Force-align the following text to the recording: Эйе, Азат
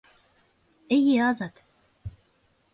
Эйе, 0.97 1.15
Азат 1.29 1.55